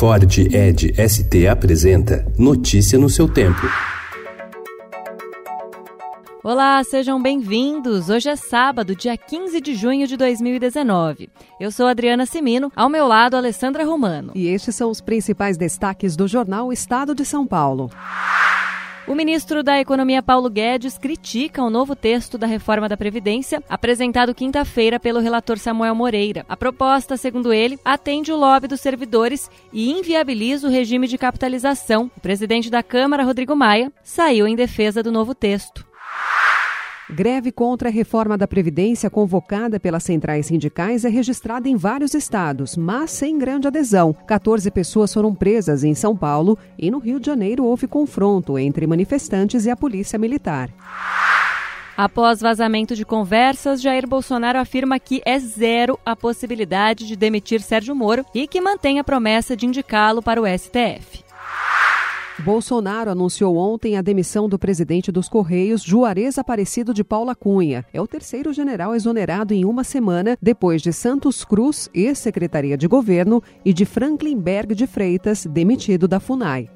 [0.00, 3.60] Ford Ed ST apresenta Notícia no seu tempo.
[6.42, 8.08] Olá, sejam bem-vindos.
[8.08, 11.28] Hoje é sábado, dia 15 de junho de 2019.
[11.60, 14.32] Eu sou Adriana Simino, ao meu lado Alessandra Romano.
[14.34, 17.90] E estes são os principais destaques do jornal Estado de São Paulo.
[19.10, 24.32] O ministro da Economia Paulo Guedes critica o novo texto da reforma da Previdência, apresentado
[24.32, 26.46] quinta-feira pelo relator Samuel Moreira.
[26.48, 32.08] A proposta, segundo ele, atende o lobby dos servidores e inviabiliza o regime de capitalização.
[32.16, 35.89] O presidente da Câmara, Rodrigo Maia, saiu em defesa do novo texto.
[37.12, 42.76] Greve contra a reforma da Previdência convocada pelas centrais sindicais é registrada em vários estados,
[42.76, 44.14] mas sem grande adesão.
[44.26, 48.86] 14 pessoas foram presas em São Paulo e no Rio de Janeiro houve confronto entre
[48.86, 50.70] manifestantes e a polícia militar.
[51.96, 57.94] Após vazamento de conversas, Jair Bolsonaro afirma que é zero a possibilidade de demitir Sérgio
[57.94, 61.29] Moro e que mantém a promessa de indicá-lo para o STF.
[62.40, 67.84] Bolsonaro anunciou ontem a demissão do presidente dos Correios, Juarez Aparecido de Paula Cunha.
[67.92, 73.42] É o terceiro general exonerado em uma semana, depois de Santos Cruz, ex-secretaria de governo,
[73.64, 76.70] e de Franklin Berg de Freitas, demitido da FUNAI.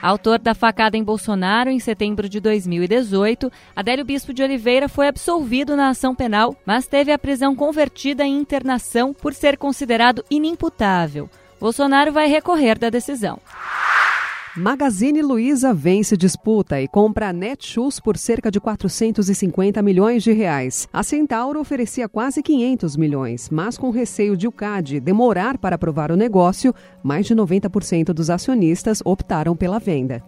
[0.00, 5.76] Autor da facada em Bolsonaro em setembro de 2018, Adélio Bispo de Oliveira foi absolvido
[5.76, 11.28] na ação penal, mas teve a prisão convertida em internação por ser considerado inimputável.
[11.60, 13.40] Bolsonaro vai recorrer da decisão.
[14.58, 20.88] Magazine Luiza vence disputa e compra a Netshoes por cerca de 450 milhões de reais.
[20.92, 26.10] A Centauro oferecia quase 500 milhões, mas com receio de o CAD demorar para aprovar
[26.10, 30.24] o negócio, mais de 90% dos acionistas optaram pela venda.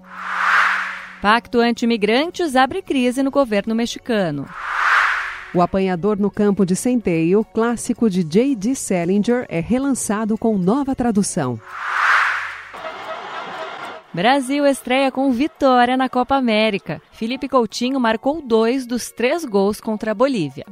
[1.20, 4.47] Pacto anti-imigrantes abre crise no governo mexicano.
[5.53, 8.77] O Apanhador no Campo de Centeio, clássico de J.D.
[8.77, 11.59] Salinger, é relançado com nova tradução.
[14.12, 17.00] Brasil estreia com vitória na Copa América.
[17.12, 20.66] Felipe Coutinho marcou dois dos três gols contra a Bolívia.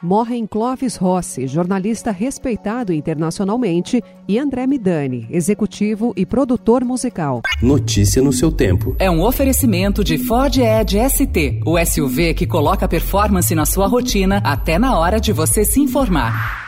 [0.00, 7.42] Morrem Clóvis Rossi, jornalista respeitado internacionalmente, e André Midani, executivo e produtor musical.
[7.60, 8.94] Notícia no seu tempo.
[9.00, 14.40] É um oferecimento de Ford Edge ST, o SUV que coloca performance na sua rotina
[14.44, 16.67] até na hora de você se informar.